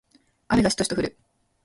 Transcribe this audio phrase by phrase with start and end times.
[0.47, 1.15] 雨がしとしと降る